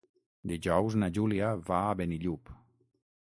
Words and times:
Dijous 0.51 0.95
na 1.03 1.09
Júlia 1.17 1.51
va 1.69 1.83
a 1.89 1.93
Benillup. 2.01 2.53